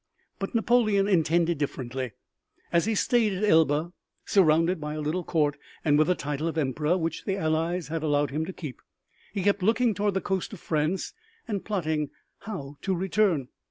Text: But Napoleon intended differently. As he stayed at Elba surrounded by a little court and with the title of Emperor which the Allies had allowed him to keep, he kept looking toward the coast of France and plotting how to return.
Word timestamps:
But 0.39 0.55
Napoleon 0.55 1.07
intended 1.07 1.59
differently. 1.59 2.13
As 2.73 2.85
he 2.87 2.95
stayed 2.95 3.33
at 3.33 3.43
Elba 3.43 3.93
surrounded 4.25 4.81
by 4.81 4.95
a 4.95 4.99
little 4.99 5.23
court 5.23 5.57
and 5.85 5.95
with 5.95 6.07
the 6.07 6.15
title 6.15 6.47
of 6.47 6.57
Emperor 6.57 6.97
which 6.97 7.25
the 7.25 7.37
Allies 7.37 7.89
had 7.89 8.01
allowed 8.01 8.31
him 8.31 8.43
to 8.45 8.51
keep, 8.51 8.81
he 9.31 9.43
kept 9.43 9.61
looking 9.61 9.93
toward 9.93 10.15
the 10.15 10.19
coast 10.21 10.53
of 10.53 10.59
France 10.59 11.13
and 11.47 11.63
plotting 11.63 12.09
how 12.39 12.77
to 12.81 12.95
return. 12.95 13.49